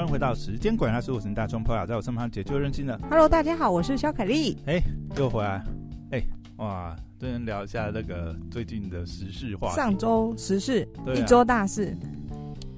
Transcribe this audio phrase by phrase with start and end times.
[0.00, 2.98] 欢迎回到时间管家，是我是大葱朋友，在我身旁解救任性的。
[3.10, 4.56] Hello，大家好，我是肖凯丽。
[4.64, 4.82] 哎、欸，
[5.14, 5.62] 又回来。
[6.10, 6.26] 哎、欸，
[6.56, 9.76] 哇，跟人聊一下那个最近的时事话题。
[9.76, 11.94] 上周时事，一周大事。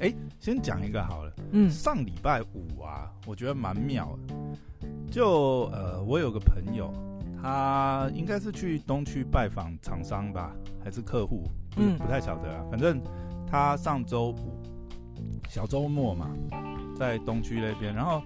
[0.00, 1.32] 哎、欸，先讲一个好了。
[1.52, 4.34] 嗯，上礼拜五啊，我觉得蛮妙的。
[5.08, 6.92] 就呃，我有个朋友，
[7.40, 10.50] 他应该是去东区拜访厂商吧，
[10.82, 11.44] 还是客户？
[11.76, 12.64] 嗯，不太晓得啊。
[12.68, 13.00] 反正
[13.46, 14.60] 他上周五
[15.48, 16.28] 小周末嘛。
[17.02, 18.22] 在东区那边，然后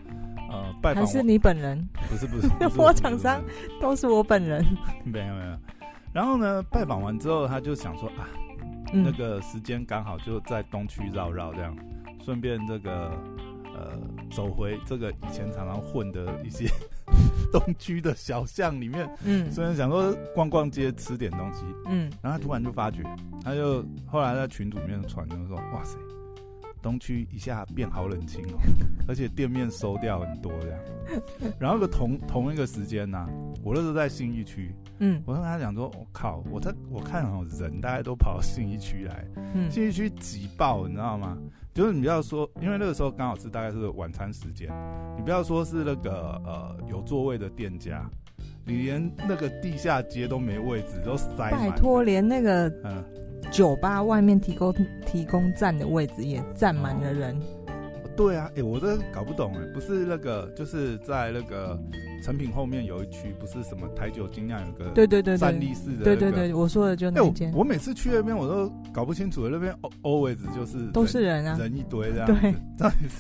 [0.50, 1.88] 呃，拜访还是你本人？
[2.10, 2.48] 不是 不是，
[2.78, 3.42] 我厂商
[3.80, 4.62] 都是我本人。
[5.02, 5.58] 没有没有。
[6.12, 8.28] 然后呢，拜访完之后，他就想说啊，
[8.92, 11.74] 嗯、那个时间刚好就在东区绕绕这样，
[12.22, 13.10] 顺便这个
[13.74, 13.98] 呃，
[14.30, 16.68] 走回这个以前常常混的一些
[17.50, 19.08] 东区的小巷里面。
[19.24, 23.02] 嗯，虽然想说逛逛街吃点东西，嗯，然后他突然就发觉，
[23.42, 25.96] 他就后来在群组里面传，就说哇塞。
[26.86, 28.58] 东区一下变好冷清哦，
[29.08, 30.80] 而且店面收掉很多这样。
[31.58, 33.28] 然后个同同一个时间呢、啊，
[33.64, 41.36] 我那时候在信义区，嗯，我跟他讲说，我、哦、靠，我在我看哦，人大家都跑到信义区来，嗯，信义区挤爆，你知道吗？
[41.74, 44.70] 就是你不要说，因为那个时候刚好是大概是晚餐时间，
[45.16, 48.08] 你不要说是那个呃有座位的店家，
[48.64, 51.68] 你连那个地下街都没位置，都塞满。
[51.68, 53.04] 拜托，连那个嗯。
[53.50, 57.40] 酒吧外面提供提供站的位置也站满了人。
[58.16, 61.78] 哦，对啊，哎、欸，我都搞不懂哎，不是那个，就是在那个
[62.22, 67.52] 成品后面有一区，不是什么台酒精酿有个对对对站立式的，对对对，我说的就那间。
[67.54, 72.54] 我每次去那边我都搞不清楚，那边 always 就是都是人啊，人一堆这样，对，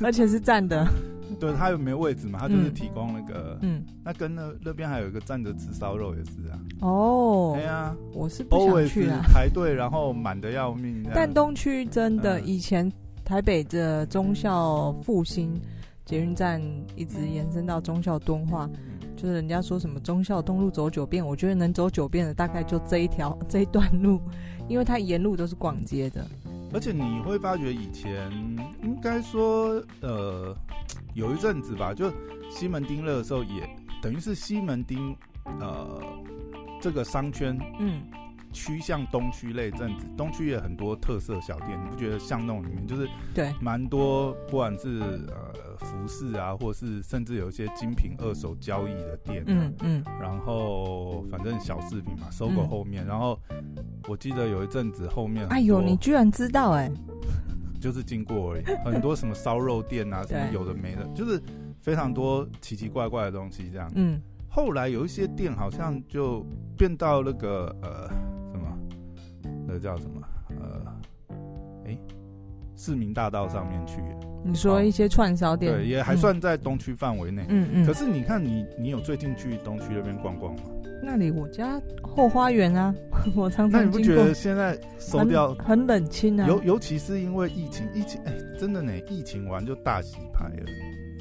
[0.02, 0.86] 而且是站的。
[1.40, 6.58] 对，他又没位置嘛，他就是提供那个，嗯，那跟那那边还有一个站着吃烧肉也是啊。
[6.80, 11.04] 哦，对啊，我是不想去啊，排队然后满的要命。
[11.12, 12.90] 但东区真的，以前
[13.26, 15.60] 台北的忠孝复兴
[16.04, 16.62] 捷运站
[16.94, 18.70] 一直延伸到忠孝敦化，
[19.16, 24.20] 就是人家说什么忠孝东路走九遍，我觉得能走九遍的大概就这一条 这一段路，
[24.68, 26.24] 因为它沿路都是逛街的。
[26.72, 28.30] 而且你会发觉以前
[28.84, 30.56] 应该说，呃，
[31.14, 32.08] 有一阵子吧，就
[32.48, 33.68] 西门町那个时候也
[34.00, 35.16] 等于是西门町，
[35.60, 36.00] 呃，
[36.80, 38.02] 这个商圈，嗯，
[38.56, 43.52] 趋向东区那阵子，东区也很多特色小店，你不觉得巷弄里面就是对。
[43.60, 45.66] 蛮多，不管是呃。
[45.78, 53.38] 服饰啊，或是甚至有一些精品二手交易的店，嗯嗯，然后反正小饰品嘛，搜狗后面，嗯、然后
[54.08, 56.92] 我记得有一阵子后面，哎呦，你居然知道哎、欸，
[57.78, 61.40] 就是经过而已，很多什么烧肉店啊， 什么有的没的，就是
[61.82, 64.18] 非常多奇奇怪怪的东西这样，嗯，
[64.48, 66.42] 后来有一些店好像就
[66.76, 68.08] 变到那个呃
[69.66, 71.36] 那叫什么呃，
[71.86, 71.98] 哎。
[72.78, 74.02] 市民大道上面去，
[74.44, 77.42] 你说一些串烧店，对，也还算在东区范围内。
[77.48, 77.86] 嗯嗯。
[77.86, 80.60] 可是你看你，你你有最近去东区那边逛逛吗？
[81.02, 82.94] 那里我家后花园啊，
[83.34, 83.80] 我常常。
[83.80, 86.46] 那你不觉得现在收掉很，很冷清啊？
[86.46, 90.66] 尤尤其是因为疫情，疫情哎、欸，真的呢，疫情完就大洗牌了。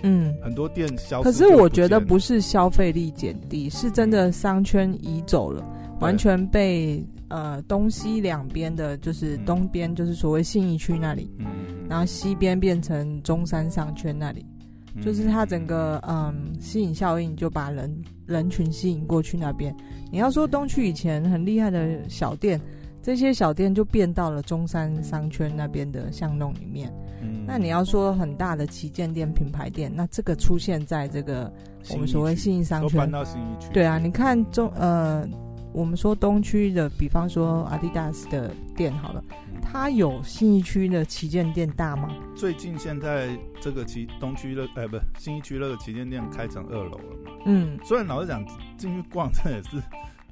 [0.04, 1.24] 嗯，很多店消失。
[1.24, 5.66] 可是我觉得不是消费力减低，是真的商圈移走了，
[6.00, 7.04] 完全被。
[7.28, 11.48] 呃，东西两边的，就是东边就是所谓信义区那里，嗯，
[11.90, 14.46] 然后西边变成中山商圈那里，
[14.94, 19.76] 嗯、就是它整个嗯吸引效应就把人人群吸引过去那边。
[20.12, 22.62] 你要说东区以前很厉害的小店，
[23.02, 26.94] 这些小店就变到了中山商圈那边的巷弄里面。
[27.24, 31.52] 嗯，那你要说很大的旗舰店、品牌店，那这个出现在这个
[31.90, 33.68] 我们所谓信义商圈，都搬到信义区。
[33.74, 35.28] 对啊，你看中呃。
[35.76, 39.22] 我们说东区的，比方说 Adidas 的店好了，
[39.62, 42.08] 它有新义区的旗舰店大吗？
[42.34, 47.32] 最近现在这个旗东区的，哎、欸，不，新义区那个旗舰店开成二楼了嘛。
[47.46, 48.42] 嗯，虽然老实讲，
[48.78, 49.78] 进去逛这也是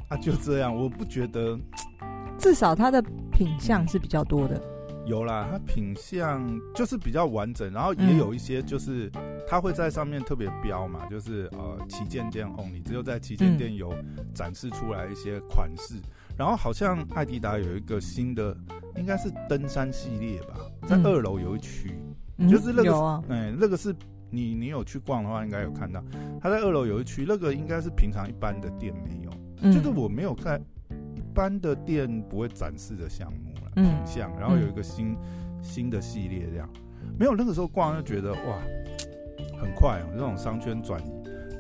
[0.08, 1.60] 啊，就这样，我不觉得。
[2.38, 4.62] 至少它的品相是比较多的。
[5.06, 9.12] 有啦，它品相就是比较完整，然后也有一些就是
[9.48, 13.94] 它会在上面特别标嘛，就是呃旗舰店 only，只有在旗舰店有
[14.34, 15.96] 展示出来一些款式。
[15.96, 18.56] 嗯、然后好像艾迪达有一个新的，
[18.96, 20.56] 应该是登山系列吧，
[20.88, 21.98] 在二楼有一区，
[22.38, 23.94] 嗯、就是那个，哎、那个是
[24.30, 26.02] 你你有去逛的话，应该有看到，
[26.40, 29.32] 他在二楼有一区，那个应该是平常一般的店没有，
[29.64, 30.62] 嗯、就是我没有看
[31.14, 33.53] 一般的店不会展示的项目。
[33.76, 36.70] 品相，然后有一个新、嗯、新的系列这样，
[37.18, 38.60] 没有那个时候逛就觉得哇，
[39.60, 41.12] 很快哦，这种商圈转移。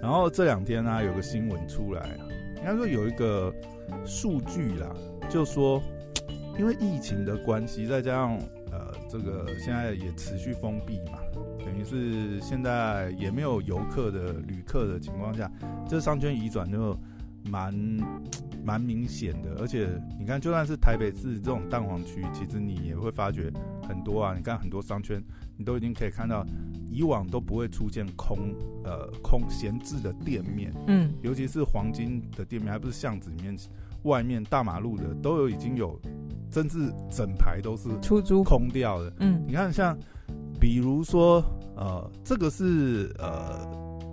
[0.01, 2.27] 然后这两天呢、啊，有个新闻出来啊，
[2.57, 3.53] 应该说有一个
[4.05, 4.93] 数据啦，
[5.29, 5.81] 就说
[6.59, 8.37] 因为疫情的关系，再加上
[8.71, 11.19] 呃这个现在也持续封闭嘛，
[11.59, 15.49] 等于是现在也没有游客的旅客的情况下，
[15.87, 16.97] 这商圈移转就
[17.49, 17.73] 蛮
[18.63, 19.55] 蛮明显的。
[19.59, 19.89] 而且
[20.19, 23.51] 你看，就算是台北市这种蛋黄区，其实你也会发觉
[23.87, 24.33] 很多啊。
[24.35, 25.23] 你看很多商圈，
[25.57, 26.45] 你都已经可以看到，
[26.89, 33.57] 以往都不会出现空呃空闲置的店面，嗯，尤其是黄金的店面，还不是巷子里面。
[34.03, 35.97] 外面大马路的都有已经有，
[36.51, 39.13] 甚至整排都是出租空掉的。
[39.19, 39.97] 嗯，你看像，
[40.59, 41.41] 比如说
[41.77, 43.65] 呃，这个是呃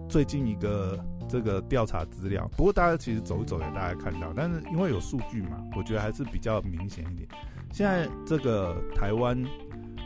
[0.09, 0.97] 最近一个
[1.31, 7.29] 这个调查资料，不过大家其实走一走也大家看到，但是因为有数据嘛，我觉得还是比较明显一点。
[7.73, 9.41] 现在这个台湾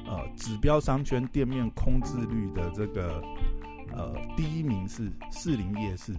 [0.06, 3.22] 呃指标商圈店面空置率的这个
[3.94, 6.12] 呃第一名是士林夜市，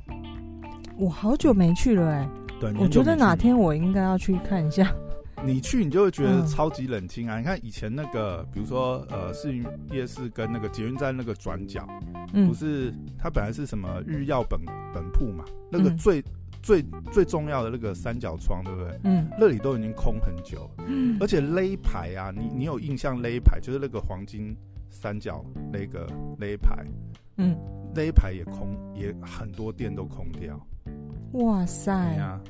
[0.97, 2.29] 我好久没去了哎、欸。
[2.59, 4.91] 对，我觉得哪天我应该要去看一下。
[5.45, 7.37] 你去，你就会觉得超级冷清啊！
[7.37, 11.87] 嗯、你看以前那个，比如说呃，士林夜市跟那个捷运站那个转角，
[12.33, 14.59] 嗯、不是它本来是什么日曜本
[14.93, 15.45] 本铺嘛？
[15.71, 16.23] 那个最、嗯、
[16.63, 18.99] 最最重要的那个三角窗，对不对？
[19.03, 20.69] 嗯，那里都已经空很久。
[20.87, 24.55] 嗯，而且勒牌啊，你你有印象勒牌就是那个黄金
[24.89, 26.07] 三角那个
[26.39, 26.83] 勒牌，
[27.37, 27.55] 嗯，
[27.93, 30.59] 勒牌也空，也很多店都空掉。
[31.33, 31.91] 哇塞！
[32.17, 32.41] 啊，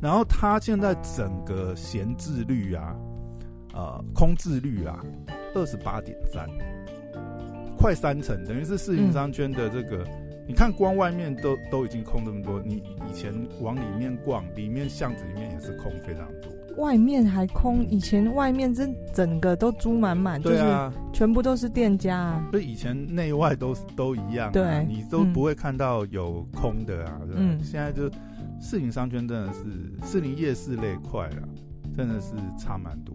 [0.00, 2.94] 然后它现在整个闲置率啊，
[3.72, 5.02] 呃，空置率啊，
[5.54, 6.46] 二十八点三，
[7.78, 28.10] 快三成，等于是士林商圈的这个，嗯、你看光外面都都已经空这么多，你以前往里面逛，里面巷子里面也是空非常多，外面还空，以前外面真整个都租满满，对啊，全部都是店家啊，所以以前内外都都一样，啊，对，你都不会看到有空的啊，嗯，现在就。
[28.64, 29.62] 士林商圈真的是
[30.10, 31.46] 士林夜市那一块了，
[31.94, 33.14] 真的是差蛮多。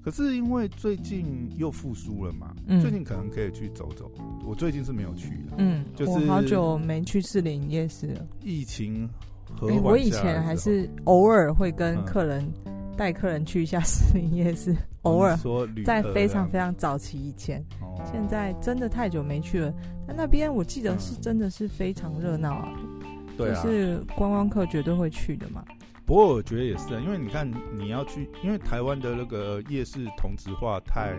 [0.00, 4.08] 可是因为最近又复苏了嘛，嗯、最近可能可以去走走。
[4.44, 8.24] 我最近是没有去的，嗯，就是我好久没去士林夜市了。
[8.44, 9.10] 疫情
[9.58, 12.48] 和、欸、我以前还是偶尔会跟客人
[12.96, 14.72] 带、嗯、客人去一下士林夜市，
[15.02, 15.36] 偶尔
[15.84, 19.74] 在非常非常早期以前，哦、现在真的太久没去了。
[20.06, 22.78] 但那边我记得是真的是非常热闹啊。
[23.36, 25.64] 对啊，是观光客绝对会去的嘛。
[26.04, 31.18] 不过我觉得也是啊，因为你看你要去，因为台湾的那个夜市同质化太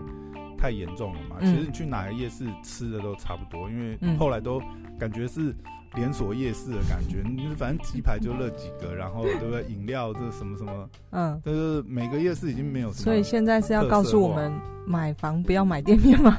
[0.56, 1.36] 太严重了嘛。
[1.40, 4.58] 嗯、其实你去哪个夜市吃的都差不多，因为后来都
[4.98, 5.54] 感觉是
[5.94, 7.22] 连锁夜市的感觉。
[7.22, 9.62] 你、嗯、反正鸡排就那几个，然后对不对？
[9.64, 13.04] 饮料这什么什么，嗯，就是每个夜市已经没有什么。
[13.04, 14.50] 所以现在是要告诉我们，
[14.86, 16.38] 买房不要买店面吗？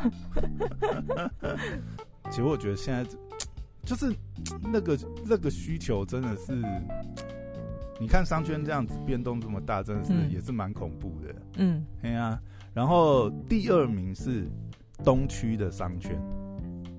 [2.31, 3.08] 其实我觉得现在。
[3.89, 4.15] 就是
[4.71, 4.95] 那个
[5.25, 6.53] 那个需求真的是，
[8.00, 11.36] 你看商圈这样子变动这么大，真的是也是蛮恐怖的。
[11.57, 12.39] 嗯，对啊。
[12.71, 14.47] 然后第二名是
[15.03, 16.15] 东区的商圈。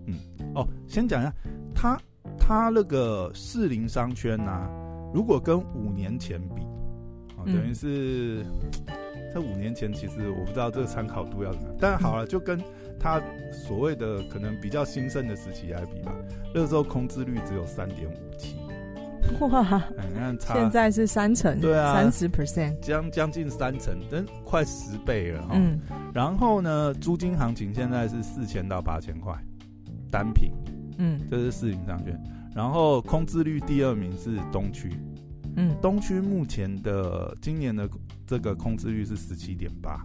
[0.06, 0.16] 嗯，
[0.56, 1.32] 哦，先讲一下，
[1.72, 1.96] 它
[2.36, 4.70] 它那个士林商圈呐、啊，
[5.14, 6.62] 如果跟五年前比，
[7.36, 8.44] 哦，等于是
[9.32, 11.76] 在五年前，其实我不知道这个参考度要怎么样。
[11.80, 12.60] 但好了，就跟。
[13.00, 13.20] 它
[13.50, 16.12] 所谓的可能比较兴盛的时期来比嘛，
[16.54, 18.56] 那个时候空置率只有三点五七，
[19.40, 19.82] 哇！
[20.06, 25.48] 你看差，现在是三成，对啊，三十 percent，将将近三成，真快十倍了。
[25.52, 25.80] 嗯，
[26.12, 29.34] 然后呢，租金行情现在是四千到八千块
[30.10, 30.52] 单品，
[30.98, 32.22] 嗯，这是士林商圈。
[32.54, 34.90] 然后空置率第二名是东区，
[35.56, 37.88] 嗯，东区目前的今年的
[38.26, 40.04] 这个空置率是十七点八。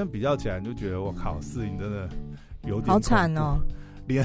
[0.00, 2.08] 这样比较起来，你就觉得我靠，士林真的
[2.66, 3.60] 有点好惨哦，
[4.08, 4.24] 连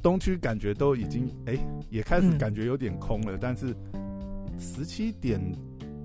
[0.00, 3.36] 东区感觉都已经哎、欸，也开始感觉有点空了。
[3.36, 3.76] 嗯、但是
[4.58, 5.38] 十七点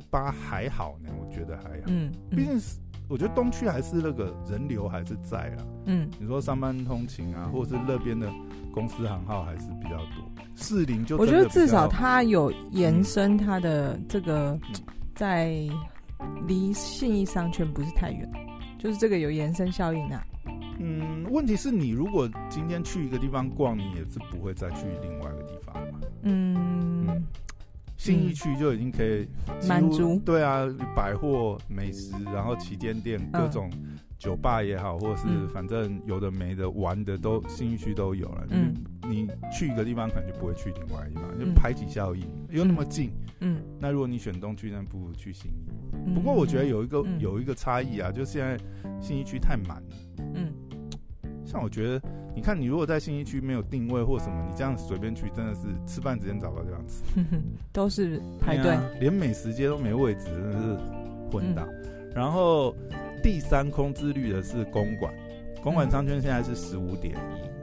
[0.09, 1.85] 八还好呢，我觉得还好。
[1.87, 5.63] 嗯，毕竟是我觉得东区还是那个人流还是在啊。
[5.85, 8.29] 嗯，你说上班通勤啊，或者是那边的
[8.73, 10.29] 公司行号还是比较多。
[10.57, 14.59] 士林就我觉得至少它有延伸它的这个
[15.15, 15.57] 在
[16.45, 18.29] 离信义商圈不是太远。
[18.85, 20.23] 就是这个有延伸效应啊。
[20.77, 25.99] 嗯，问题是你如果今天去一个地方逛，你也是不会再去另外一个地方嘛。
[26.21, 27.23] 嗯，嗯，
[27.97, 29.27] 信义区就已经可以
[29.67, 30.21] 满足。
[30.23, 33.71] 对啊，百货、美食，然后旗舰店、各种
[34.19, 38.45] 酒吧也好，或者是反正有的没的玩的都信义区都有了。
[38.51, 38.71] 嗯，
[39.09, 43.11] 你去一个地方可能就不会去另外一个地方，就排挤效应，又那么近。
[43.41, 46.13] 嗯，那如果你选东区，那不如去新义。
[46.13, 48.57] 不过我觉得有一个、嗯、有一个差异啊，就是现在
[49.01, 49.89] 新义区太满了。
[50.35, 50.53] 嗯，
[51.45, 52.01] 像我觉得，
[52.33, 57.03] 你看你如果在新义区没有定位或什么，你这样随便去，真的是吃饭时间找不到地方吃，
[57.73, 60.77] 都是排队、啊，连美食街都没位置，真的是
[61.31, 61.63] 混打。
[61.63, 62.73] 嗯、然后
[63.21, 65.13] 第三空置率的是公馆，
[65.61, 67.54] 公馆商圈现在是十五点一，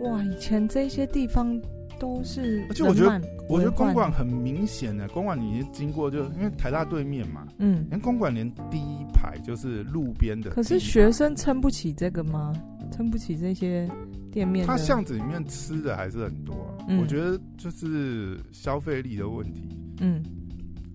[0.00, 1.60] 哇，以前这些地方
[1.98, 12.52] 都是，而且我觉得，我觉得公馆很明显的，公馆你经过就因为台大对面嘛，嗯，连公馆连第一排就是路边的，可是学生撑不起这个吗？
[12.92, 13.88] 撑不起这些
[14.32, 14.66] 店面？
[14.66, 20.22] 他巷子里面吃的还是很多，啊，嗯，我觉得就是消费力的问题，嗯。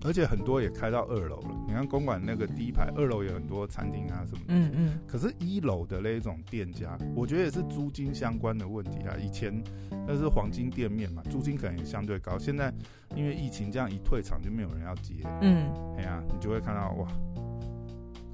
[0.04, 1.64] 而且很多也开到二楼了。
[1.66, 4.44] 你看公馆那个第一排，二楼有很多餐厅啊什么的。
[4.48, 4.98] 嗯嗯。
[5.08, 9.16] 可是，一楼的那种店家，我觉得也是租金相关的问题啊。
[9.18, 9.64] 以前
[10.06, 12.38] 那是黄金店面嘛，租金可能也相对高。
[12.38, 12.72] 现在
[13.16, 15.14] 因为疫情这样一退场，就没有人要接。
[15.40, 15.72] 嗯。
[15.96, 17.08] 哎呀，你就会看到哇，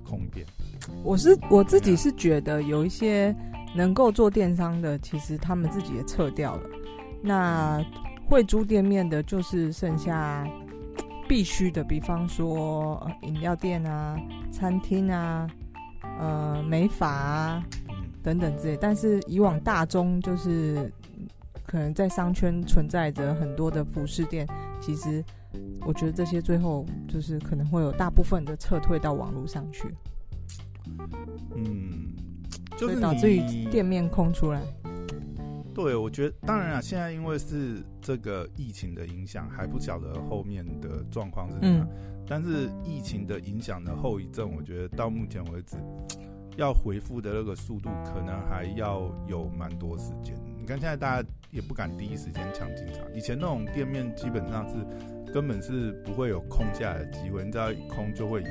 [0.04, 0.44] 空店。
[1.04, 3.34] 我是我自己是觉得有一些
[3.76, 6.62] 能够做电商的，其实他们自己也撤掉了。
[7.22, 7.80] 那
[8.26, 10.44] 会租店面的，就是剩下。
[11.30, 14.18] 必须的，比方说饮料店啊、
[14.50, 15.48] 餐厅啊、
[16.18, 17.64] 呃美发啊
[18.20, 18.76] 等等之类。
[18.80, 20.92] 但是以往大中就是
[21.64, 24.44] 可能在商圈存在着很多的服饰店，
[24.80, 25.24] 其实
[25.86, 29.84] 我觉得这些最后就是可能会有大部分的撤退到网络上去。
[31.54, 32.12] 嗯，
[32.76, 34.60] 所以导致于店面空出来。
[35.74, 41.88] 对，我觉得当然啊，现在因为是这个疫情的影响，还不晓得后面的状况是怎样。
[41.90, 45.76] 嗯、但是疫情的影响的后遗症，我觉得到目前为止，
[46.56, 50.34] 要回复的那个速度，可能还要有蛮多时间。
[50.58, 54.74] 你看现在大家也不敢第一时间抢进场，以前那种店面基本上是
[55.32, 58.50] 根本是不会有空下来的机会，你知道一空就会有，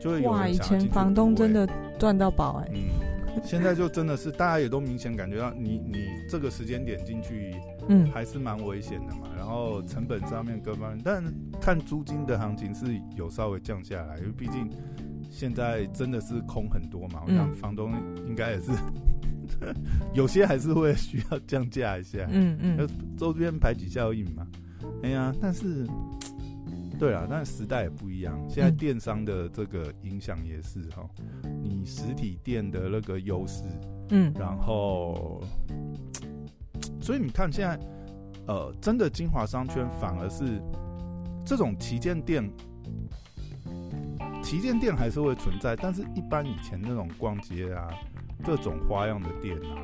[0.00, 0.30] 就会有。
[0.30, 1.68] 哇，以前房东真的
[1.98, 2.70] 赚到宝哎。
[2.72, 3.13] 嗯。
[3.42, 7.54] 现在就真的是大家也都明显感觉到你，你你这个时间点进去，
[7.88, 9.28] 嗯，还是蛮危险的嘛。
[9.36, 11.22] 然后成本上面各方面，但
[11.60, 12.86] 看租金的行情是
[13.16, 14.70] 有稍微降下来，因为毕竟
[15.30, 17.22] 现在真的是空很多嘛。
[17.26, 17.92] 我想房东
[18.26, 18.70] 应该也是
[20.14, 24.46] 有些还是会需要降价一下，嗯嗯，周边排挤效应嘛。
[25.02, 25.86] 哎呀，但是。
[26.98, 28.38] 对啊，但时代也不一样。
[28.48, 31.08] 现在电商的这个影响也是哈，
[31.62, 33.64] 你实体店的那个优势，
[34.10, 35.42] 嗯，然后，
[37.00, 37.78] 所以你看现在，
[38.46, 40.62] 呃，真的精华商圈反而是
[41.44, 42.48] 这种旗舰店，
[44.42, 47.88] 旗舰店还是会存在，但是一般以前那种逛街啊，
[48.44, 49.82] 各种花样的店啊，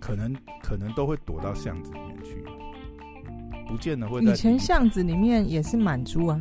[0.00, 2.44] 可能可能都会躲到巷子里面去。
[3.66, 4.22] 不见得会。
[4.22, 6.40] 以前巷子里面也是满租啊。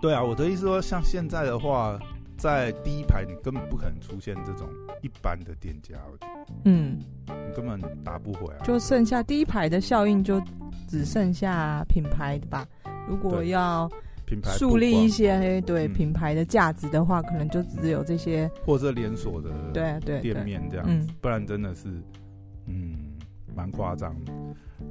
[0.00, 1.98] 对啊，我的意思说，像现在的话，
[2.36, 4.68] 在第一排你根本不可能出现这种
[5.02, 6.52] 一般的店家，我觉得。
[6.64, 6.98] 嗯。
[7.26, 8.64] 你根本打不回来。
[8.64, 10.40] 就剩下第一排的效应，就
[10.86, 12.66] 只剩下品牌的吧。
[13.08, 13.90] 如果要
[14.24, 21.88] 品牌树立一些对品牌的价值的话，可能就只有这些或者连锁的对对店面这样子，不然真的是
[22.66, 22.94] 嗯。
[23.58, 24.32] 蛮夸张的，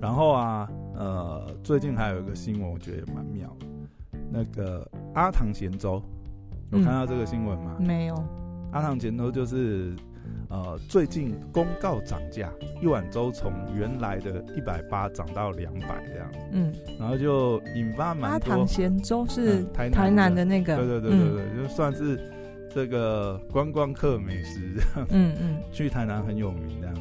[0.02, 3.50] 然后啊，呃，最近还有一个新闻，我觉得也蛮妙。
[4.30, 6.04] 那个阿唐咸粥，
[6.74, 7.78] 有看到这个新闻吗？
[7.80, 8.16] 没有。
[8.74, 9.96] 阿唐咸粥就是，
[10.50, 16.30] 呃，最近公告涨价，一碗粥从原来的一百八涨到两百这样。
[16.52, 16.74] 嗯。
[17.00, 18.28] 然后就引发蛮多。
[18.34, 20.76] 阿唐咸粥是台台南的那个。
[20.76, 22.20] 对对对对对，嗯、就算是
[22.70, 24.60] 这个观光客美食。
[25.12, 25.58] 嗯嗯。
[25.72, 26.96] 去台南很有名这样。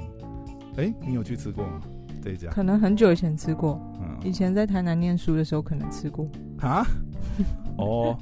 [0.77, 1.81] 哎、欸，你有去吃过吗？
[2.23, 6.29] 这一家可能很久以前吃过，嗯，以前在台南念书的时候可能吃过。
[6.61, 6.85] 啊？
[7.79, 8.19] 哦，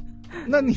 [0.46, 0.74] 那你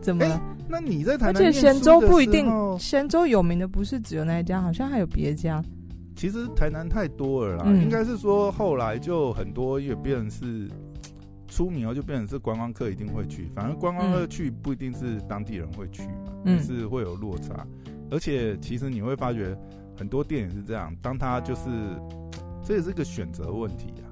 [0.00, 0.24] 怎么？
[0.68, 1.36] 那你在台南？
[1.36, 2.46] 而且咸州不一定，
[2.78, 5.62] 咸州有名的不是只有那一家，好像还有别家。
[6.16, 10.70] 其实台南太多了啦，嗯、应该是说后来就很多也变成是
[11.48, 17.66] 出名后就变成是观光客一定会去，反正观光客去不一定是当地人会去嘛，嗯，是会有落差。
[18.10, 19.54] 而且其实你会发觉。
[19.96, 21.70] 很多店也是这样，当他就是，
[22.64, 24.10] 这也是个选择问题啊。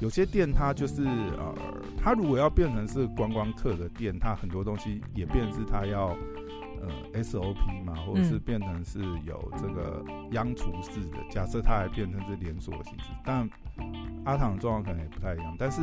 [0.00, 1.54] 有些店它就是呃，
[1.96, 6.08] 它如果要变成是观光客的店，它很多东西也变成是它要
[6.82, 11.16] 呃 SOP 嘛，或者是变成是有这个央厨式的。
[11.30, 13.48] 假设它还变成是连锁形式，但
[14.26, 15.56] 阿唐的状况可能也不太一样。
[15.58, 15.80] 但是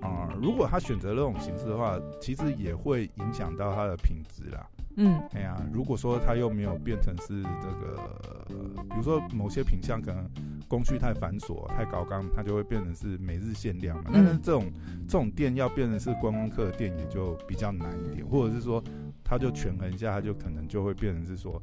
[0.00, 4.66] 啊、呃，如果他选择那种形式的话，其实也会影响到它的品质啦。
[5.00, 8.44] 嗯，哎呀，如果说它又没有变成是这个，
[8.90, 10.28] 比如说某些品相可能
[10.66, 14.10] 工序太繁琐、太高纲，它就会变成是每日限量嘛。
[14.12, 14.64] 但是这种
[15.06, 18.82] 这种店要变成是观光客的店，也就比较难一点，或者是说，
[19.22, 21.62] 它就权衡一下，它就可能就会变成是说，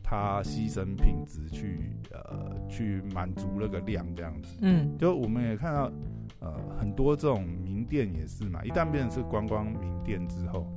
[0.00, 4.58] 他牺牲品质去呃去满足那个量这样子。
[4.60, 5.90] 嗯，就我们也看到
[6.38, 10.70] 呃很多这种名店也是嘛，一旦变成是观光名店之后。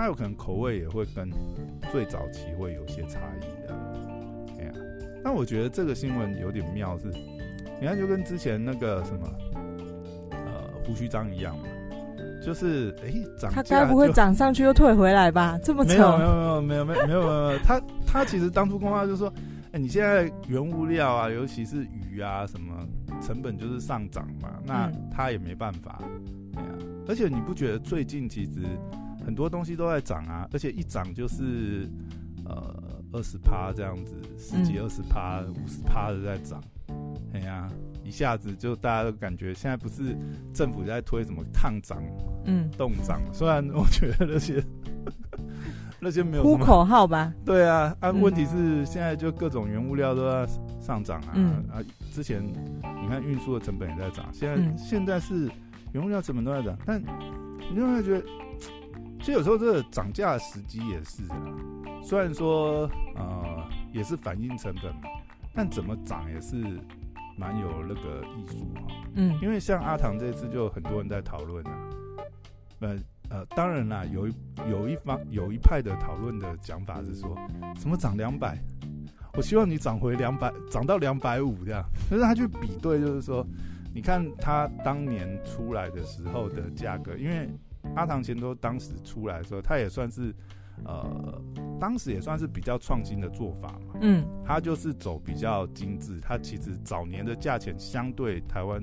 [0.00, 1.30] 它有可能口味也会跟
[1.92, 3.74] 最早期会有些差异的，
[4.58, 4.72] 哎呀，
[5.22, 7.08] 但我觉得这个新闻有点妙是，
[7.78, 9.28] 你看就跟之前那个什么
[10.30, 10.38] 呃
[10.86, 11.64] 胡须章一样嘛，
[12.42, 15.58] 就是哎涨，它该不会涨上去又退回来吧？
[15.62, 19.30] 这么没有没有没有没有没有没有没有，他他其实当初公告就是说，
[19.72, 22.88] 哎你现在原物料啊，尤其是鱼啊什么
[23.20, 26.00] 成本就是上涨嘛，那他也没办法，
[26.54, 26.72] 对啊，
[27.06, 28.62] 而且你不觉得最近其实
[29.24, 31.88] 很多东西都在涨啊，而且一涨就是。
[32.46, 32.74] 呃，
[33.12, 36.60] 二十趴这样子，十几二十趴、五十趴的在涨，
[37.32, 37.68] 哎呀，
[38.02, 40.16] 一下子就大家都感觉现在不是
[40.52, 42.02] 政府在推什么抗涨、
[42.46, 44.64] 嗯，冻涨，虽然我觉得那些
[46.00, 50.48] 那些没有呼口号吧，对啊，啊，问题是现在就各种原物料都在
[50.80, 51.78] 上涨啊，嗯、啊，
[52.10, 55.48] 之前你看运输的成本也在涨，现在、嗯、现在是
[55.92, 58.26] 原物料成本都在涨，但你有没有觉得，
[59.20, 61.36] 其实有时候这个涨价的时机也是啊。
[62.02, 65.02] 虽然说，呃，也是反映成本嘛，
[65.54, 66.56] 但怎么涨也是
[67.36, 68.86] 蛮有那个艺术哈。
[69.14, 71.88] 嗯，因为像阿唐这次就很多人在讨论啊，
[72.80, 72.96] 呃
[73.28, 74.34] 呃，当然啦，有一
[74.70, 77.36] 有一方有一派的讨论的讲法是说，
[77.78, 78.58] 什么涨两百，
[79.34, 81.84] 我希望你涨回两百，涨到两百五这样。
[82.08, 83.46] 可是他去比对，就是说，
[83.94, 87.48] 你看他当年出来的时候的价格，因为
[87.94, 90.34] 阿唐钱多当时出来的时候，他也算是。
[90.82, 91.38] 呃，
[91.78, 93.96] 当时也算是比较创新的做法嘛。
[94.00, 96.18] 嗯，他就是走比较精致。
[96.22, 98.82] 他其实早年的价钱相对台湾、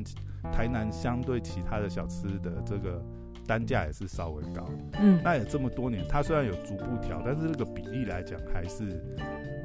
[0.54, 3.04] 台南相对其他的小吃的这个
[3.48, 4.70] 单价也是稍微高。
[5.00, 9.04] 嗯，那也这么多年，他虽然有逐步调，但是这个比例来讲还是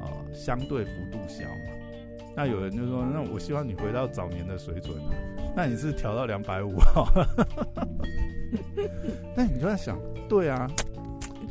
[0.01, 2.33] 呃相对幅度小嘛。
[2.35, 5.13] 那有人就说，那我希望你回到早年的水准啊。
[5.55, 7.05] 那你是调到两百五哈。
[9.35, 9.97] 那你就在想，
[10.29, 10.69] 对啊。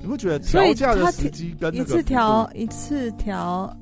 [0.04, 3.72] 你不觉得调价的时机跟那个一次调一次调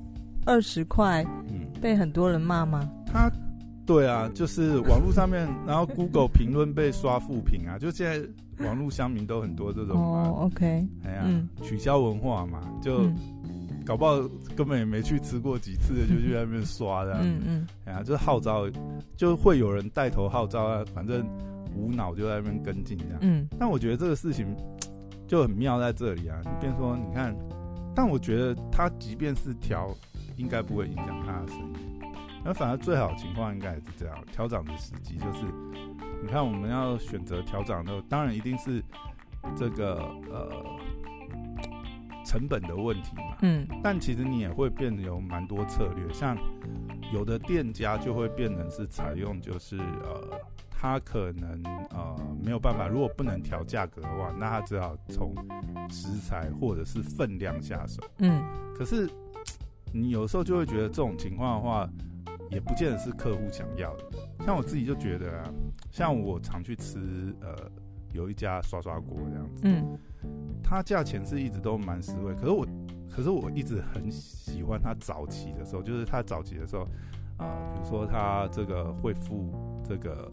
[0.44, 2.86] 二十块，嗯，被很多人骂吗？
[3.06, 3.30] 他，
[3.86, 13.16] 对啊，就是网络上面，然后 Google 评论被刷负评啊，就现在网络乡民都很多这种哦，OK，哎呀，嗯、取消文化嘛，就、嗯、
[13.86, 14.20] 搞不好
[14.54, 18.68] 根本也没去吃过几次，就去那边刷这样，嗯嗯，哎呀，就是号召，
[19.16, 21.26] 就会有人带头号召啊，反正
[21.74, 24.56] 无脑就在那边跟进这样，嗯，但我觉得这个事情。
[25.30, 26.40] 就很妙在这里啊！
[26.42, 27.32] 你变说，你看，
[27.94, 29.88] 但我觉得他即便是调，
[30.36, 32.00] 应该不会影响他的生意。
[32.44, 35.44] 那反而最好的情况应该也是这样，调涨的时机就是，
[36.20, 38.82] 你看我们要选择调涨的，当然一定是
[39.56, 40.02] 这个
[40.32, 40.50] 呃
[42.26, 43.36] 成本的问题嘛。
[43.42, 43.64] 嗯。
[43.84, 46.36] 但其实你也会变得有蛮多策略，像
[47.12, 50.40] 有的店家就会变成是采用就是呃。
[50.80, 55.34] 他可能呃没有办法，如果不能调价格的话，那他只好从
[55.90, 58.02] 食材或者是分量下手。
[58.16, 58.42] 嗯，
[58.74, 59.06] 可是
[59.92, 61.86] 你有时候就会觉得这种情况的话，
[62.50, 64.04] 也不见得是客户想要的。
[64.42, 65.52] 像我自己就觉得啊，
[65.90, 66.98] 像我常去吃
[67.42, 67.54] 呃
[68.14, 69.98] 有一家刷刷锅这样子，嗯，
[70.64, 72.66] 它价钱是一直都蛮实惠，可是我
[73.10, 76.84] 可是我一直很喜欢它早期的时候，就是它早期的时候
[77.36, 79.52] 啊，呃，比如说它这个会付
[79.84, 80.26] 这个。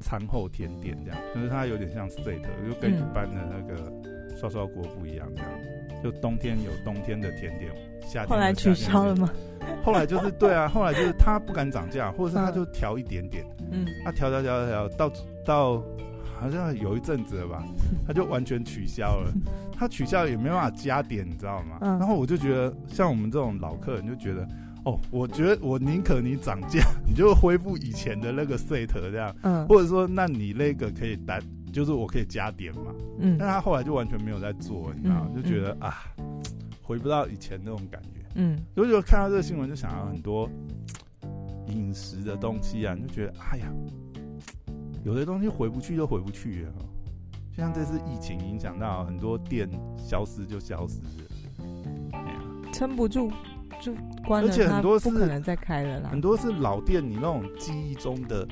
[0.00, 3.92] 餐后甜点这样，就是它有点像 set，就跟一般的那个
[4.36, 5.50] 刷刷锅不一样，这样。
[6.02, 9.30] 就冬天有冬天的甜点，夏天，后来取消了吗？
[9.84, 15.12] 后来就是对啊，后来就是他 不敢涨价，或者是他就调一点点，嗯，他调调调调到
[15.44, 15.84] 到
[16.40, 17.64] 好像有一阵子了吧，
[18.04, 19.32] 他就完全取消了。
[19.78, 21.78] 他取消也没办法加点，你知道吗？
[21.80, 24.46] 然后我就觉得，像我们这种老客人就觉得。
[24.84, 31.40] 哦，我觉得我宁可你涨价，你就恢复以前的那个 set 这样，嗯，或者说那你那个可以单，
[31.72, 36.02] 就是我可以加点嘛，嗯，但他后来就完全没有在做，你知道，就觉得啊，
[36.82, 40.50] 回不到以前那种感觉，嗯，所以就看到这个新闻就想到很多
[41.68, 43.72] 饮食的东西啊，你就觉得哎呀，
[45.04, 46.72] 有的东西回不去就回不去了，
[47.52, 51.64] 就像这次疫情影响到很多店消失就消失了，
[52.14, 52.42] 哎呀，
[52.72, 53.30] 撑不住。
[53.80, 53.92] 就
[54.22, 56.08] 关了，而且很多是不可能再开了啦。
[56.10, 58.46] 很多是老店，你那种记忆中的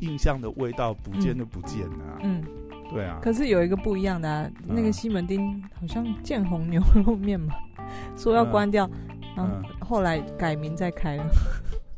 [0.00, 2.18] 印象的味道不见就不见了。
[2.22, 2.42] 嗯，
[2.90, 3.18] 对啊。
[3.22, 7.54] 可是有一个不一样的啊，那个西门町好像建红牛肉面嘛，
[8.16, 8.88] 说要关掉，
[9.36, 11.24] 然后后来改名再开了。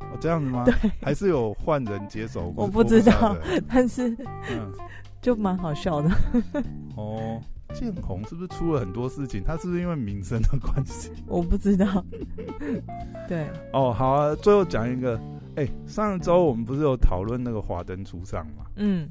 [0.00, 0.64] 哦，这样子吗？
[0.64, 2.52] 对，还是有换人接手。
[2.56, 3.36] 我不知道，
[3.68, 4.16] 但是
[5.20, 6.10] 就蛮好笑的。
[6.96, 7.40] 哦。
[7.78, 9.42] 建宏是不是出了很多事情？
[9.44, 11.10] 他是不是因为民生的关系？
[11.28, 12.04] 我不知道。
[13.28, 13.46] 对。
[13.72, 15.18] 哦，好啊，最后讲一个。
[15.56, 18.64] 哎、欸，上周我们不是有讨论那个华灯初上吗？
[18.76, 19.08] 嗯。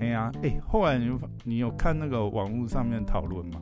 [0.00, 3.60] 哎呀，哎，后来你有你有看那个网络上面讨论吗？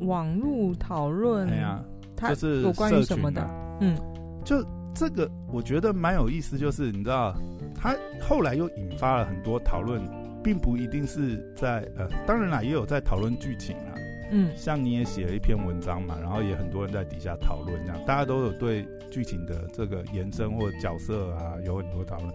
[0.00, 1.48] 网络讨论。
[1.48, 1.82] 哎呀，
[2.28, 3.48] 就是有关于什么的？
[3.80, 3.96] 嗯，
[4.44, 4.62] 就
[4.94, 7.34] 这个我觉得蛮有意思，就是你知道，
[7.74, 10.02] 他后来又引发了很多讨论，
[10.42, 13.94] 并不一定是在呃，当然啦，也有在讨论剧情啦。
[14.34, 22.32] 嗯，像你也写了一篇文章嘛，然后也很多人在底下讨论，这样大家都有对剧情的这个延伸或角色啊有很多讨论。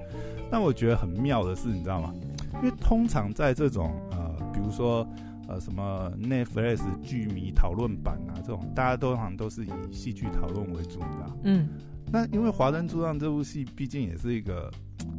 [0.51, 2.13] 但我觉得很妙的是，你知道吗？
[2.61, 5.07] 因为通常在这种呃，比如说
[5.47, 11.37] 呃什么 Netflix 剧迷讨论版啊这种，大家都好像都是以戏剧讨论为主你知道。
[11.43, 11.67] 嗯。
[12.09, 14.71] 那因为《华灯初上》这部戏毕竟也是一个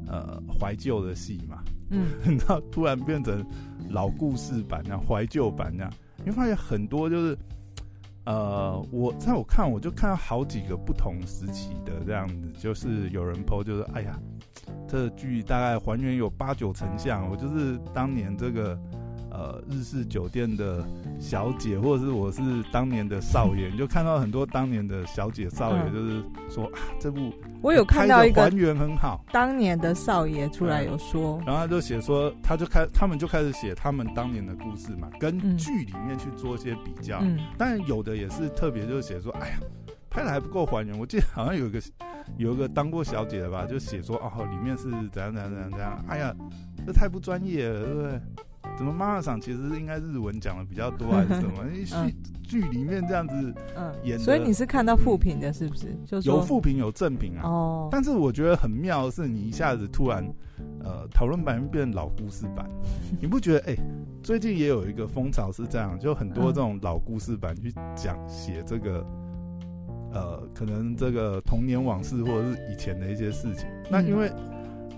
[0.06, 1.58] 呃怀旧的戏嘛，
[1.90, 3.44] 嗯， 然后突然变成
[3.90, 7.38] 老故事版那样怀旧版那样，你会发现很多就是
[8.24, 14.18] 呃，我在我看我就看到好几个不同时期的这样子，就是有人 po 就是哎呀，
[14.86, 18.78] 这剧大概还原有八九成像，我就是当年这个。
[19.30, 20.84] 呃，日式酒店的
[21.20, 22.40] 小姐，或者是我是
[22.72, 39.58] 当年的少爷，你就看到很多当年的小姐少爷，就是说、嗯、啊，这部我有看到一个还原很好，当年的少爷出来有说，然后他就写说，他就开他们就开始写他们当年的故事嘛，跟剧里面去做一些比较，嗯，但有的也是特别就是写说，哎呀，
[40.08, 41.80] 拍的还不够还原，我记得好像有一个
[42.38, 46.34] 有一个当过小姐的吧，就写说哦，里面是怎样怎样怎样怎样，哎呀，
[46.86, 48.20] 这太不专业了，对不对？
[48.78, 51.64] 怎么妈妈桑其实应该日文讲的比较多还是什么？
[51.74, 53.52] 因为剧剧里面这样子
[54.04, 55.92] 演，嗯，所以你是看到负评的，是不是？
[56.06, 57.42] 就有负评有正评啊。
[57.42, 57.88] 哦。
[57.90, 60.24] 但是我觉得很妙的是，你一下子突然，
[60.84, 62.70] 呃，讨论版变成老故事版，
[63.20, 63.58] 你不觉得？
[63.66, 63.80] 哎、欸，
[64.22, 69.04] 最近也有一个风潮是这样，就很多这种老故事版去讲写这个，
[70.12, 73.66] 呃，可能这个童年往事或者是以前的一些事情。
[73.90, 74.30] 那因为。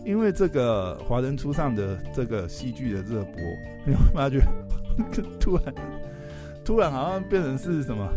[0.04, 3.34] 因为这个华人初上的这个戏剧的热播，
[3.86, 4.40] 你会发觉？
[5.40, 5.74] 突然
[6.64, 8.08] 突然好像变成是什么？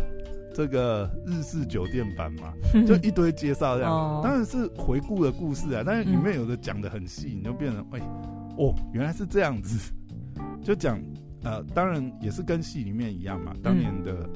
[0.56, 2.54] 这个日式酒店版嘛，
[2.86, 8.00] 就一堆介绍这样，当然是回顾的故事啊，但是里面有的讲的很细，你就变成哎
[8.58, 9.92] 哦原来是这样子，
[10.62, 11.02] 就讲
[11.44, 14.30] 呃当然也是跟戏里面一样嘛，当年的。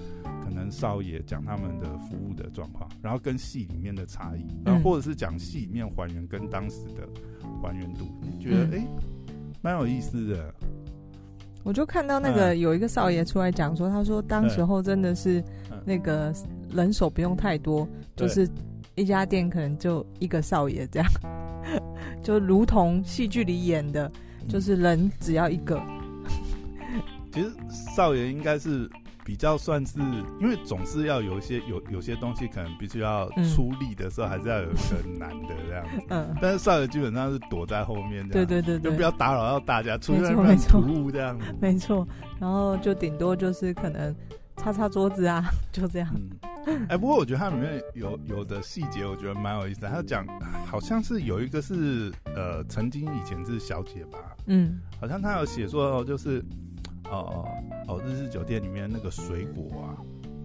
[0.48, 7.06] 可能少爷讲他们的服务的状况，然后跟戏里面的差异，然后或者是讲戏里面还原跟当时的
[7.62, 8.88] 还原度，你觉得哎，
[9.62, 10.56] 蛮、欸、有意思的。
[11.64, 15.44] 我就看到那个有一个少爷出来讲说，他说当时候真的是
[15.84, 16.34] 那个
[16.72, 18.50] 人手不用太多，就是
[18.96, 21.10] 一家店可能就一个少爷这样，
[22.24, 24.10] 就如同戏剧里演的，
[24.48, 25.78] 就是人只要一个。
[27.34, 27.52] 其实
[27.94, 28.90] 少爷应该是。
[29.28, 30.00] 比较算是，
[30.40, 36.06] 因为总是要有一些有有些东西可能必须要出力的时候，还是要有一个男的这样子。
[36.08, 36.34] 嗯。
[36.42, 38.46] 但是少爷基本上是躲在后面这样。
[38.46, 38.90] 对对对对。
[38.90, 41.46] 就不要打扰到大家，出现很突兀这样子。
[41.60, 42.08] 没错。
[42.40, 44.16] 然后就顶多就是可能
[44.56, 46.10] 擦擦桌子啊， 就这样。
[46.66, 46.84] 嗯。
[46.84, 49.90] 哎、欸，不过我觉得它里面有有的细节，我觉得蛮有意思的。
[49.90, 50.26] 他讲
[50.66, 54.20] 好像是有一个是呃，曾经以前是小姐吧。
[54.46, 54.80] 嗯。
[55.02, 56.42] 好像他有写说，就是。
[57.10, 57.48] 哦
[57.88, 59.98] 哦，日式酒店里面那个水果啊，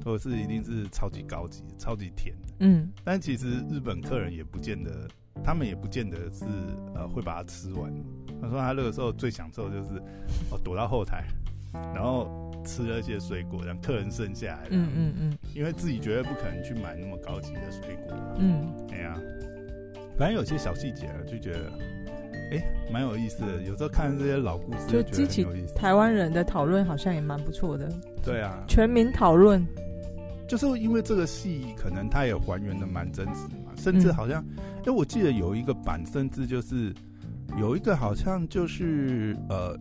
[0.04, 2.54] 都是一定是超级高级、超级甜的。
[2.60, 5.08] 嗯，但其实日本客人也不见得，
[5.42, 6.44] 他们也不见得是
[6.94, 7.92] 呃会把它吃完。
[8.40, 9.94] 他说他那个时候最享受就是
[10.50, 11.24] 哦躲到后台，
[11.94, 14.68] 然后吃了一些水果，让客人剩下来。
[14.70, 18.16] 嗯嗯嗯，因为自己绝对不可能去买那么高级的水果。
[18.38, 19.20] 嗯，哎呀，
[20.16, 21.72] 反正有些小细节就觉得。
[22.52, 22.62] 哎，
[22.92, 23.62] 蛮有意思的。
[23.62, 27.90] 有时候看这些老故事，就激起台湾人的讨论，好像也蛮不错的。
[28.22, 29.66] 对啊，全民讨论，
[30.46, 36.92] 就是因为这个戏可能它也还原的蛮真实嘛，甚至好像，哎、嗯，我记得有一个版，甚至就是
[37.58, 39.74] 有一个好像就是呃，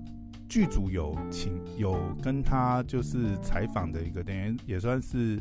[0.48, 5.38] 剧组有请有跟他就是采访的一个，等于也算是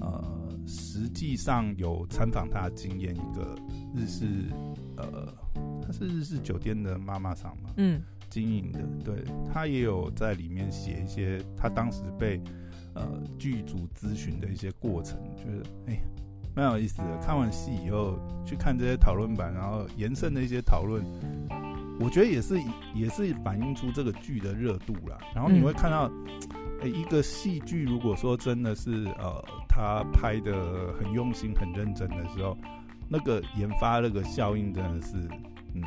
[0.00, 3.54] 呃，实际上有参访他的经验一个
[3.94, 4.26] 日式
[4.96, 5.26] 呃。
[5.80, 12.38] 他是日式酒店的妈妈桑嘛，嗯，经营的，对，他也有在里面写一些他当时被
[12.94, 13.08] 呃
[13.38, 15.98] 剧组咨询的一些过程，觉得哎，
[16.54, 17.18] 蛮有意思的。
[17.22, 21.02] 看完戏以后去看这些讨论版，然后延伸的一些讨论，
[21.98, 22.60] 我觉得也是
[22.94, 25.18] 也是反映出这个剧的热度啦。
[25.34, 32.56] 然后你会看到，哎、嗯，一个戏剧如果说真的是呃他拍的很用心、很认真的时候，
[33.08, 35.16] 那个研发那个效应真的是。
[35.74, 35.82] 嗯，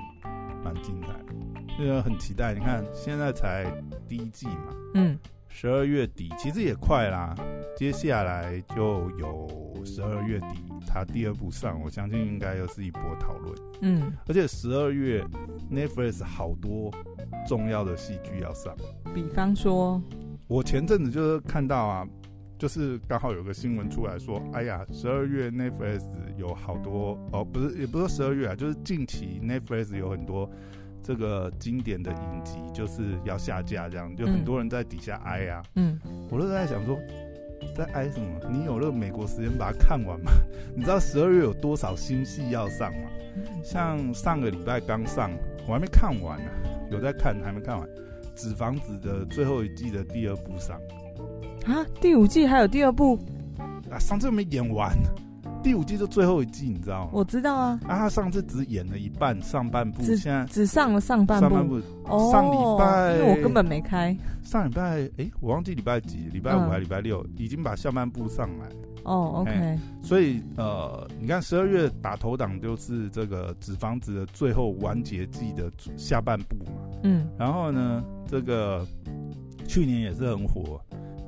[0.64, 1.34] 蛮精彩的，
[1.80, 2.54] 那个很期待。
[2.54, 3.66] 你看，现在才
[4.08, 5.18] 第一季嘛，嗯，
[5.50, 7.36] 十二月底其实也快啦，
[7.76, 9.50] 接下来就有
[9.84, 13.58] 十二月底它第二部上，我相信应该又是一波讨论。
[13.82, 15.26] 嗯，而且十二月
[15.72, 16.92] Netflix 好多
[17.48, 18.76] 重要的戏剧要上，
[19.16, 20.00] 比方说，
[20.52, 22.06] 我前阵子就是看到啊，
[22.60, 26.02] 就是刚好有个新闻出来说，哎呀，十二月 Netflix
[26.36, 30.52] 有好多哦，不是，也不是十二月啊，就是近期 Netflix 有很多
[31.02, 35.64] 这个经典的影集就是要下架，这样就很多人在底下哀啊。
[35.76, 35.98] 嗯，
[36.30, 37.00] 我都在想说，
[37.74, 38.42] 在哀什么？
[38.52, 40.34] 你有那个美国时间把它看完吗？
[40.76, 43.10] 你知道十二月有多少新戏要上吗？
[43.64, 45.32] 像上个礼拜刚上，
[45.66, 47.88] 我还没看完呢、啊，有在看，还没看完。
[48.36, 50.80] 纸房子的最后一季的第二部上。
[51.66, 53.20] 啊，第五季还有第二部？
[53.90, 54.98] 啊，上次没演完，
[55.62, 57.12] 第五季就最后一季，你知道吗？
[57.14, 68.68] 我知道啊，啊，他上次只演了一半上半部，只现在只上了上半部，上半部哦，上礼拜因为我根本没开，上礼拜哎、欸，我忘记礼拜几，礼拜五还是礼拜六，嗯、已经把下半部上来
[69.04, 78.04] 哦，OK，、欸、所以呃，你看十二月打头档就是这个纸房子的最后完结季的下半部嘛，嗯，然后呢？
[78.28, 78.88] 这个
[79.68, 80.80] 去年也是很火，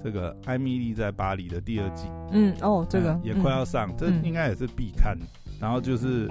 [0.01, 5.13] 这个《艾米丽在巴黎》的第二季，嗯哦，这个、嗯、也快要上，嗯、这应该也是必看。
[5.19, 5.27] 嗯、
[5.59, 6.29] 然后就是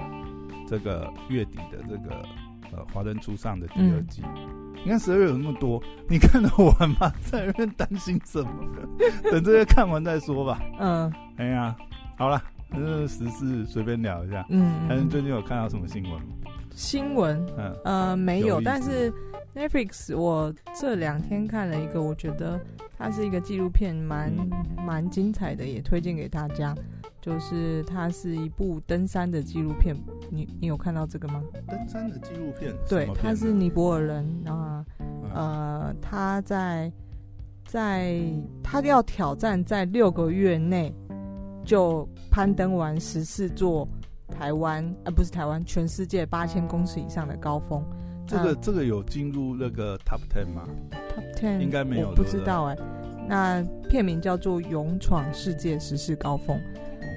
[0.67, 2.25] 这个月底的这个
[2.71, 4.23] 呃《华灯初上》的第二季。
[4.25, 5.79] 嗯、你看十二月有那么多，
[6.09, 7.13] 你看得完吗？
[7.29, 8.49] 在那边担心什么？
[9.29, 10.59] 等这些看完再说吧。
[10.79, 11.75] 嗯，哎呀，
[12.17, 12.41] 好了，
[12.71, 14.45] 这个时事随便聊一下。
[14.49, 16.27] 嗯，还是最近有看到什么新闻吗？
[16.75, 17.45] 新闻？
[17.57, 19.11] 嗯呃没有，有但是。
[19.55, 22.59] Netflix，我这两天看了一个，我觉得
[22.97, 24.33] 它是一个纪录片，蛮
[24.83, 26.73] 蛮精彩的，也推荐给大家。
[27.21, 29.95] 就是它是一部登山的纪录片，
[30.31, 31.39] 你你有看到这个吗？
[31.67, 34.83] 登山的纪录片，对，他是尼泊尔人啊，
[35.35, 36.91] 呃，他在
[37.63, 38.19] 在
[38.63, 40.91] 他要挑战在六个月内
[41.65, 43.87] 就攀登完十四座
[44.27, 47.83] 台湾，呃，不是台湾，全世界八千公尺以上的高峰。
[48.25, 52.83] 这个这个有进入那个 Top Ten 吗？Top Ten 应该没有，我不知道哎、欸。
[53.27, 56.57] 那片名叫做《勇闯世界十四高峰》。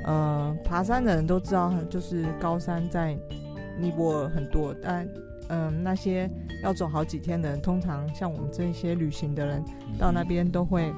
[0.05, 3.17] 呃，爬山的人都知道，就是高山在
[3.79, 5.05] 尼泊尔很多，但
[5.49, 6.31] 嗯、呃，那些
[6.63, 9.65] 要走好几天的人，通常像我们这些旅行的人，
[9.99, 10.93] 到那边都会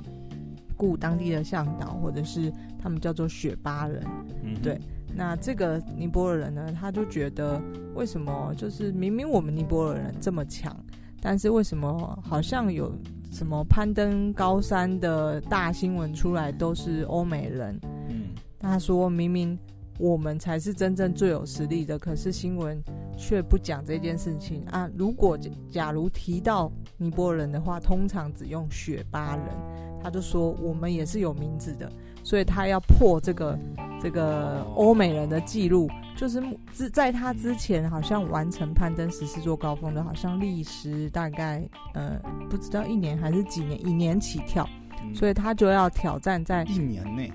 [0.76, 4.02] 雇当地的向导，或者是他们叫做雪巴人，
[4.42, 4.80] 嗯、对。
[5.14, 7.60] 那这个尼泊尔人呢，他就觉得
[7.94, 10.76] 为什么就是明明我们尼泊尔人这么强，
[11.20, 12.92] 但是为什么好像有
[13.32, 17.80] 什么攀登高山的大新闻出来都是欧美人？
[18.10, 18.26] 嗯，
[18.60, 19.58] 他说明明
[19.98, 22.80] 我们才是真正最有实力的，可是新闻
[23.16, 24.88] 却不讲这件事情啊。
[24.94, 25.38] 如果
[25.70, 29.46] 假如提到尼泊尔人的话，通常只用雪巴人，
[30.02, 31.90] 他就说我们也是有名字的。
[32.28, 33.58] 所以他要破这个
[34.02, 36.42] 这个欧美人的记录，就是
[36.74, 44.68] 之在他之前好像完成攀登十四座高峰的，好像历时大概呃不知道一年还是几年，一年起跳，
[45.14, 47.32] 所以他就要挑战在一年内？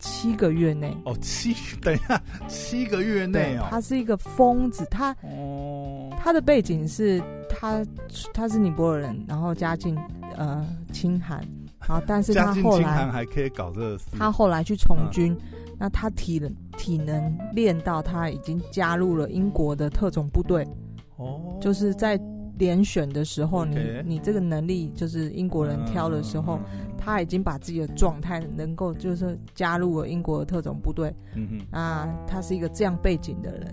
[0.00, 0.92] 七个月内。
[1.04, 6.10] 哦，七 等一下七个月内哦，他是一个疯子，他哦。
[6.18, 7.86] 他的背景是他
[8.32, 9.96] 他是尼泊尔人，然后家境
[10.36, 11.46] 呃清寒。
[11.86, 14.04] 好，但是他后来还可以搞这个事。
[14.18, 20.66] 他后来去从军，嗯、那他体能体能练到他已经加入了英国的特种部队。
[21.16, 22.18] 哦，就是在
[22.56, 31.14] 连选的时候，你你这个能力就是英国人挑的时候，嗯、他已经把自己的状态能够就是加入了英国的特种部队。
[31.34, 33.70] 嗯哼，啊，他是一个这样背景的人。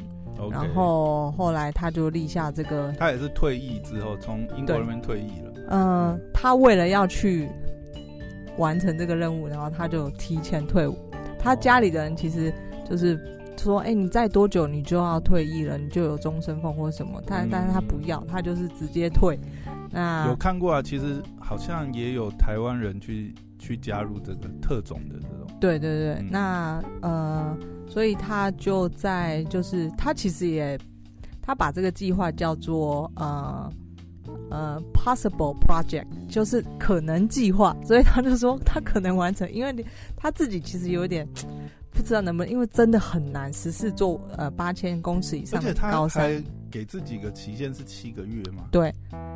[0.50, 5.54] 然后后来他就立下这个，他也是退役之后从英国那边退役了。
[5.70, 7.48] 嗯、呃，他为了要去。
[8.62, 10.96] 完成这个任务，然后他就提前退伍。
[11.40, 12.54] 他家里的人其实
[12.88, 13.20] 就是
[13.58, 19.40] 说：“哎、欸，你再多久你就要退役了，你就有终身俸或什么。”但但是他不要，他就是直接退。
[19.90, 20.82] 那有看过啊？
[20.82, 25.48] 其实好像也有台湾人去去加入这个特种的这种。
[25.60, 30.80] 对对对，嗯、那呃，所以他就在就是他其实也
[31.42, 33.68] 他把这个计划叫做呃。
[34.52, 39.84] 呃，possible project 就是可能计划，所以他就说他可能完成，因为你
[40.16, 41.28] 他自己其实有点
[41.90, 48.64] 不知道能不能，因为真的很难，十四座呃八千公尺以上的高山，而且他还给自己个期限是七个月嘛？
[48.72, 48.92] 对，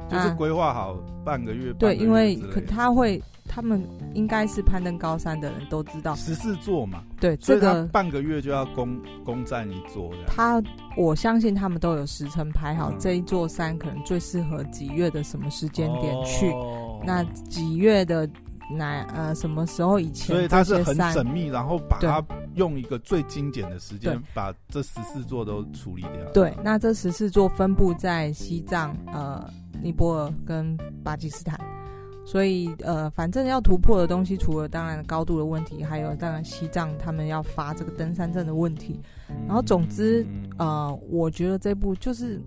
[0.10, 1.74] 就是规划好半个月。
[1.74, 3.22] 对，因为可他会。
[3.48, 3.82] 他们
[4.16, 10.12] 应该是攀登高山的人都知道，十四座嘛，对，这个半个月就要攻攻占一座。
[10.26, 10.62] 他，
[10.98, 16.52] 我相信他们都有时辰排好，这一座山可能最适合几月的什么时间点去，
[17.06, 18.28] 那几月的
[18.70, 22.24] 哪呃什么时候以前，所以他是很缜密，然后把它
[22.56, 26.32] 用一个最精简的时间把这十四座都处理掉。
[26.34, 29.48] 对，那这十四座分布在西藏、呃
[29.82, 31.60] 尼泊尔跟巴基斯坦。
[32.28, 39.00] 所以呃，反正要突破的东西，除了当然高度的问题，还有当然西藏他们要发这个登山证的问题。
[39.46, 40.26] 然后总之
[40.58, 42.42] 呃，我觉得这部就是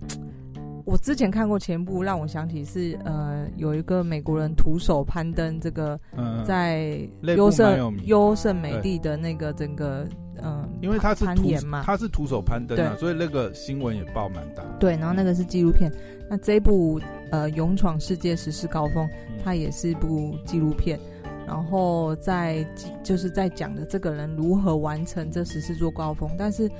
[0.89, 5.99] 我之前看过前部，让我想起是呃，有一个美国人徒手攀登这个
[6.43, 10.07] 在优胜优胜美地的那个整个。
[10.41, 14.63] 嗯，因为他是攀岩嘛，他是徒手攀登啊，所以那个新闻也报蛮大。
[14.79, 15.91] 对，然后那个是纪录片。
[16.29, 16.99] 那这一部
[17.29, 19.07] 呃，勇闯世界十四高峰，
[19.43, 20.97] 它也是一部纪录片。
[21.45, 22.65] 然后在
[23.03, 26.29] 就是在讲的这个人如何完成这十四座高峰。
[26.37, 26.71] 但是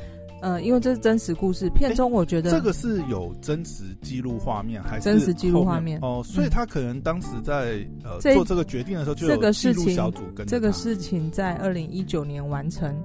[0.41, 6.21] 呃，因为这是真实故事，片中我觉得这个是有真实记录画面还是真实记录画面哦？
[6.23, 12.95] 所以他可能当时在呃做这个决定的时候，就有记录小组跟这个事情在二零一九年完成。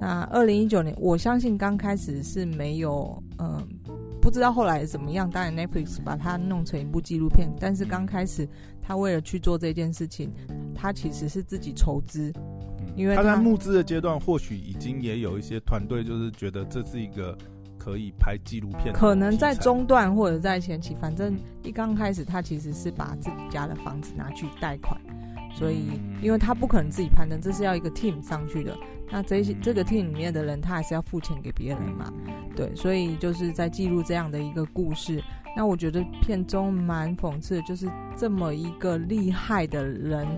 [0.00, 3.68] 那二零一九年，我相信刚开始是没有，嗯、呃，
[4.20, 5.28] 不知道后来怎么样。
[5.28, 8.48] 当然，Netflix 把它弄成一部纪录片，但是刚开始
[8.80, 10.32] 他为了去做这件事情，
[10.72, 12.32] 他其实是自己筹资，
[12.98, 17.36] 因为他，他在募资的阶段，或许已经也有一些团队就是觉得这是一个
[17.78, 25.00] 可以拍纪录片，可能在中段或者在前期，反正一刚开始他其实是把自己家的房子拿去贷款。
[25.54, 28.76] 所以，因为他不可能自己攀登，这是要一个 team 上去的。
[29.10, 32.12] 那这些这个 team 里面的人，他还是要付钱给别人嘛？
[32.54, 35.20] 对，所以就是在记录这样的一个故事。
[35.56, 40.28] 那我觉得片中蛮讽刺的，就是这么一个厉害的人，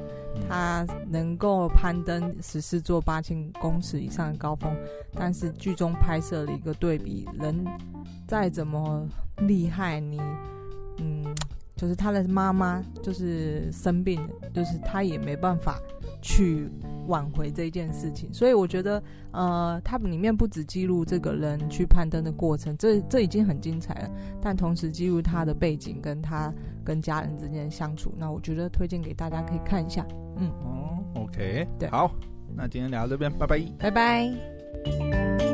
[0.49, 4.75] 他能够攀登十四座八千公尺以上的高峰，
[5.15, 7.65] 但是剧中拍摄了一个对比，人
[8.27, 10.21] 再怎么厉害，你
[10.99, 11.25] 嗯。
[11.77, 14.21] 就是他的妈妈就是生病，
[14.53, 15.81] 就是他也没办法
[16.21, 16.69] 去
[17.07, 19.03] 挽回这件事情，所以我觉得，
[19.33, 26.53] 呃，他里面不只记录这个人去攀登的过程，这这已经很精彩了，但同时记录他的背景跟他
[26.85, 30.07] 跟家人之间的相处，那我觉得推荐给大家可以看一下，
[30.37, 32.11] 嗯，哦，OK，对，好，
[32.55, 35.50] 那今天聊到这边，拜拜，拜拜。